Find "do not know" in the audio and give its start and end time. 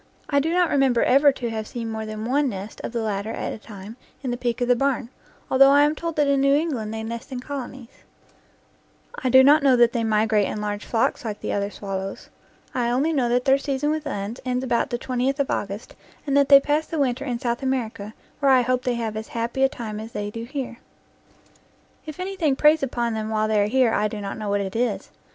9.29-9.75, 24.07-24.49